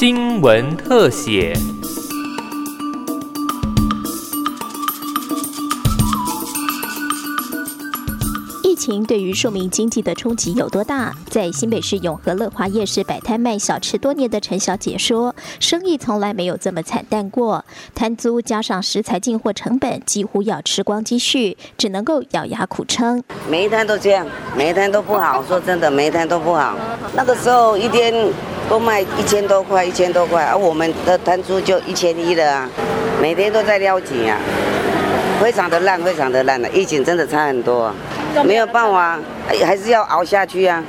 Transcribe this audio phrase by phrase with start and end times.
[0.00, 1.52] 新闻特写。
[8.64, 11.14] 疫情对于庶民经济的冲击有多大？
[11.28, 17.62] 在新北市永和乐华夜市摆摊卖小吃多年的陈小姐说，生意从来没有这么惨淡过。
[17.94, 23.22] 摊租加上食材进货成本，几乎要吃光积蓄，只能够咬牙苦撑。
[23.50, 24.26] 每一摊都这样，
[24.56, 25.44] 每一摊都不好。
[25.44, 26.74] 说真的，每一摊都不好。
[27.14, 28.14] 那个时候一天
[28.70, 32.70] 都卖一千多块，一千多块，而我们的摊租就一千一了啊，
[33.20, 34.38] 每天都在撩紧啊，
[35.42, 36.68] 非常的烂，非常的烂了。
[36.68, 37.92] 疫情真的差很多。
[38.44, 39.18] 没有办法，
[39.66, 40.80] 还是要熬下去啊。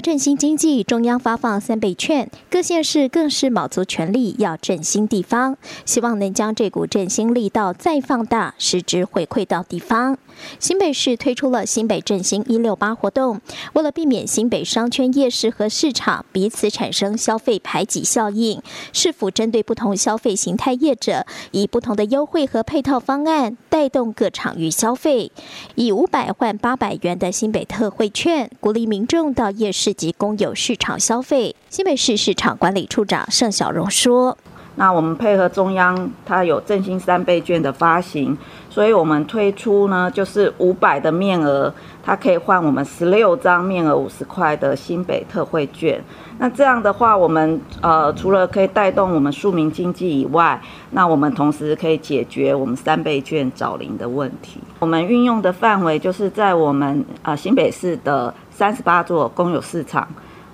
[0.00, 10.16] 振兴经济，中央发放三倍券，各县市更是卯足全力要振兴地方，希望能将这股振兴力道再放大，实质回馈到地方。
[10.60, 13.40] 新北市推出了新北振兴一六八活动，
[13.72, 25.32] 为了避免新北商圈夜市和市场彼此产生消费排挤效应，是否针对不同消费形态业者，以不同的优惠和配套方案带动各场域消费？
[25.74, 29.87] 以五百换八百元的新北特惠券，鼓励民众到夜市。
[29.88, 34.36] 市及公有市场消费，新北市市场管理处长盛小荣说
[34.78, 38.38] ：“那我们配合中央，它有振兴三倍券的发行，
[38.70, 46.00] 所以我们推出呢，就是五百的面额，它可以换我们十六张面额五十块的新北特惠券。
[46.38, 50.60] 那这样的话，我们呃除了可以带动我们庶民经济以外，
[50.92, 54.60] 那我们同时可以解决我们三倍券找零的问题。
[54.78, 60.08] 我们运用的范围就是在我们啊新北市的。”三十八座公有市场，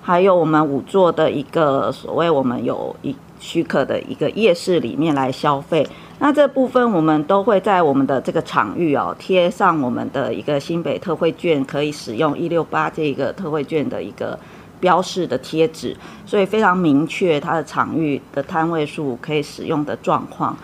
[0.05, 5.83] 还有我们五座的一个所谓我们有一许可的一个夜市里面来消费。
[6.19, 14.37] 那这部分我们都会在我们的这个场域哦贴上我们的一个新北特惠券可以使用一六八这个特惠券的一个
[14.79, 20.55] 标示的贴纸，所以非常明确它的场域的摊位数可以使用的状况。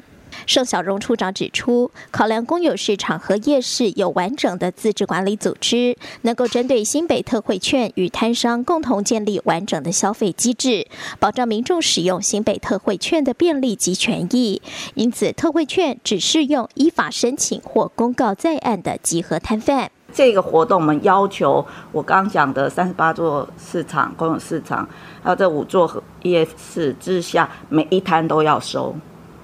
[0.46, 10.88] 盛小荣处长指出，考量公有市场和夜市有完整的自治管理组织，能够针对新北特惠券与摊商共同建立完整的消费机制，
[11.20, 14.62] 保障民众使用新北特惠券的便利及权益。
[14.96, 19.92] 因此，特惠券只适用依法申请或公告在案的集合摊贩。
[20.14, 24.88] 这个活动，我们要求我刚讲的三十八座市场公有市场，
[25.24, 28.94] 还有这五座夜市之下，每一摊都要收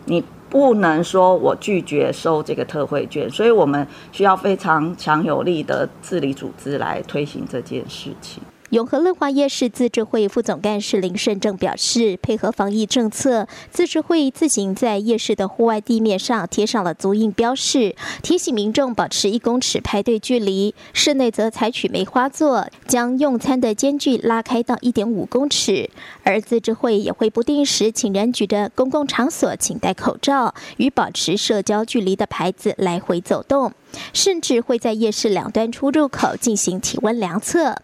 [0.06, 0.22] 你。
[0.50, 8.42] 不能说我拒绝收这个特惠券，所以我们需要非常强有力的治理组织来推行这件事情。
[8.72, 25.90] 永和乐华夜市自治会副总干事林胜正表示，配合防疫政策，自治会自行在夜市的户外地面上贴上了足印标示，提醒民众保持一公尺排队距离；室内则采取梅花座，将用餐的间距拉开到一点五公尺。
[26.24, 33.72] 而自治会也会不定时请人举着“公共场所请戴口罩”与保持社交距离的牌子来回走动，
[34.12, 37.78] 甚至会在夜市两端出入口进行体温量测。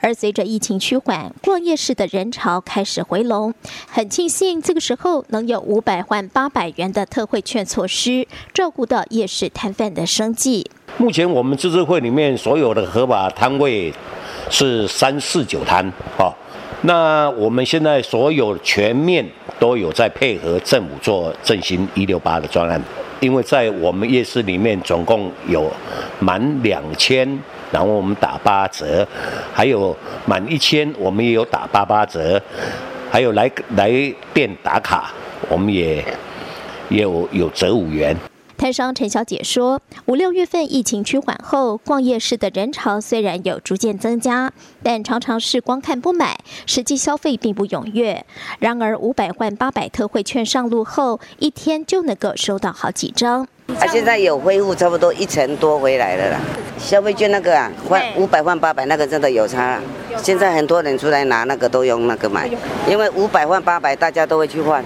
[0.00, 3.52] 而随着疫情趋缓，逛夜市的人潮开始回笼。
[3.88, 10.70] 很庆幸这个时候能有五百换八百元的特惠券措施，照顾到夜市摊贩的生计。
[10.96, 13.92] 目前我们自治会里面所有的合法摊位
[14.50, 15.86] 是三四九摊，
[16.18, 16.32] 哦，
[16.82, 19.24] 那我们现在所有全面
[19.58, 22.82] 都有在配合政府做振兴一六八的专案，
[23.20, 25.70] 因为在我们夜市里面总共有
[26.18, 27.40] 满两千。
[27.70, 29.06] 然后我们打八折，
[29.52, 32.40] 还有满一千我们也有打八八折，
[33.10, 33.90] 还有来来
[34.34, 35.12] 店打卡，
[35.48, 36.04] 我们也
[36.88, 38.16] 有有折五元。
[38.58, 44.52] 摊商陈小姐说，五六月份疫情趋缓后，逛夜市的人潮虽然有逐渐增加，
[44.82, 48.26] 但常常是光看不买，实际消费并不踊跃。
[48.58, 53.48] 然而五百换八百特惠券上路后，一天就能够收到好几张。
[53.78, 56.40] 啊，现在有恢复，差不多一成多回来了啦。
[56.78, 59.78] 消费券那个啊，换五百换八百，那个真的有差。
[60.16, 62.48] 现在很多人出来拿那个都用那个买，
[62.88, 64.82] 因为五百换八百，大家都会去换。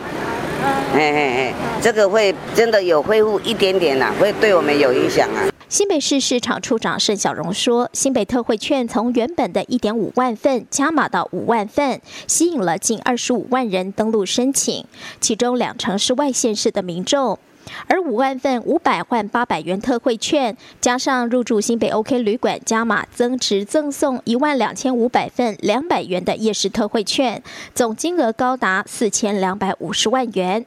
[0.92, 5.46] 嘿嘿嘿，这个会真的有恢复一点点啦，会对我们有影响啊。
[5.68, 14.84] 新北市市场处长盛小荣说，新北特惠券从原本的一点五万份加码到五万份，吸引了近二十五万人登录申请，
[15.20, 17.38] 其中两成是外县市的民众。
[17.86, 27.42] 而五万份五百换八百元特惠券，加上入住新北 OK 旅馆加码增值赠送一万两千五百份两百元的夜市特惠券，
[27.74, 30.66] 总金额高达四千两百五十万元。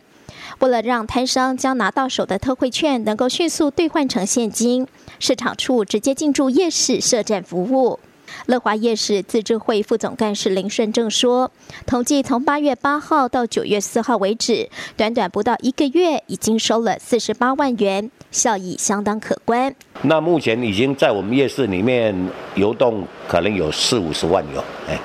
[0.60, 4.88] 为了让摊商将拿到手的特惠券能够迅速兑换成现金，
[5.20, 8.00] 市场处直接进驻夜市设站服务。
[8.46, 11.52] 乐华夜市自治会副总干事林顺正说，
[11.86, 19.74] 统计从八月八号到九月四号为止，短短不到一个月，已经收了四十八万元，效益相当可观。
[20.04, 22.16] 那目前已经在我们夜市里面
[22.56, 25.00] 游动，可能有四五十万有，哎，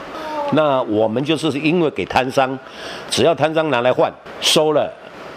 [0.52, 2.58] 那我们就是因为给摊商，
[3.10, 4.92] 只要摊商拿来换，收了。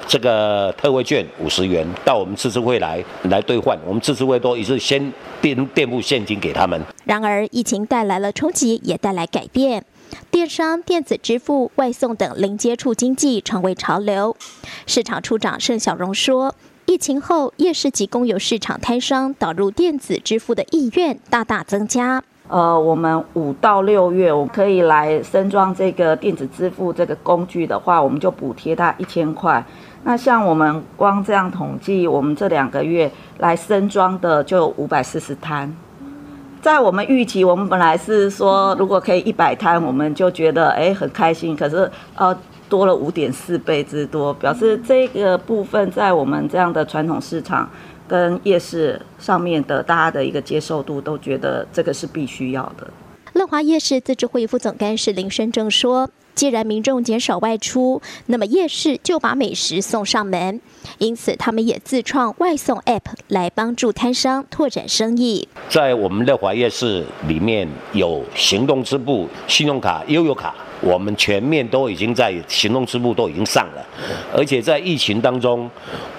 [0.08, 5.12] 这个特惠券五十元到我们自治会来来兑换，我们自治会都一次先
[5.42, 6.80] 垫垫付现金给他们。
[7.06, 9.84] 然而，疫情带来了冲击，也带来改变，
[10.30, 14.36] 电商、电子支付、外送等零接触经济成为潮流。
[14.86, 16.54] 市场处长盛小荣说，
[16.86, 22.24] 疫情后夜市及公有市场摊商导入电子支付的意愿大大增加。
[22.48, 29.66] 呃，我们五到六月，我可以来升装这个电子支付这个工具的话，我们就补贴他一千块。
[30.08, 35.76] 那像我们光这样统计，我们这两个月来升装的就五百四十摊，
[36.62, 41.58] 在我们预期，我们本来是说如果可以一百摊，我们就觉得哎很开心。
[41.58, 42.38] 可是呃
[42.70, 47.68] 多了五点四倍之多，表示这个部分在我们这样的传统市场
[48.08, 52.88] 跟夜市上面的大家的一个接受度，都觉得这个是必须要的。
[53.48, 56.10] 华夜市自治会副总干事林生正说。
[56.34, 60.60] 既然民众减少外出，那么夜市就把美食送上门，
[60.98, 65.48] 因此他们也自创外送 App 来帮助摊商拓展生意。
[65.70, 73.86] 在我们的华夜市里面有行动支付、信用卡、悠游卡，我们全面都已经在行动支部都已经上了，
[74.36, 75.70] 而且在疫情当中，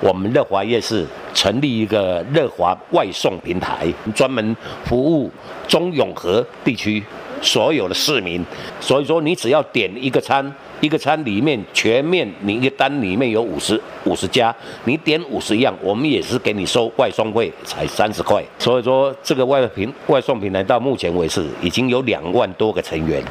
[0.00, 5.30] 我们乐华夜市成立一个乐华外送平台，专门服务
[5.68, 7.02] 中永和地区。
[7.42, 8.42] 所有的市民，
[8.80, 10.42] 所以说你只要点一个餐，
[10.80, 14.52] 一个餐里面全面，你一个单里面有五十五十家，
[14.84, 18.42] 你点五十样，我们也是给你收外送费，才三十块。
[18.58, 23.22] 所以说这个外平外送平台到目前为止已经有两万多个成员。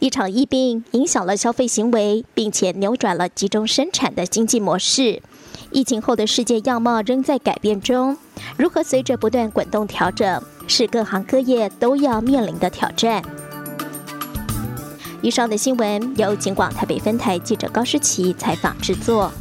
[0.00, 5.20] 一场疫病影响了消费行为，并且扭转了集中生产的经济模式。
[5.72, 8.16] 疫情后的世界样貌仍在改变中，
[8.56, 10.42] 如何随着不断滚动调整？
[10.68, 13.22] 是各行各业都要面临的挑战。
[15.20, 19.32] 以上的新闻由警广台北分台记者高诗琪采访制作。